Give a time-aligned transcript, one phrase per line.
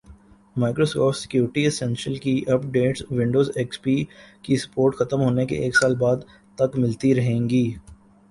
[0.55, 3.95] Microsoft security essentials کی updates Windows X P
[4.43, 6.23] کی support ختم ہونے کے ایک سال بعد
[6.57, 7.63] تک ملتی رہیں گی